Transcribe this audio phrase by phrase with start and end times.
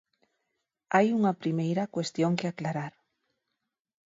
[0.95, 2.93] Hai unha primeira cuestión que aclarar.